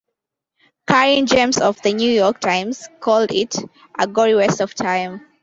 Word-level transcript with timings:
Caryn 0.87 1.27
James 1.27 1.59
of 1.61 1.79
"The 1.83 1.93
New 1.93 2.09
York 2.11 2.39
Times" 2.39 2.89
called 2.99 3.31
it 3.31 3.55
"a 3.99 4.07
gory 4.07 4.33
waste 4.33 4.59
of 4.59 4.73
time". 4.73 5.21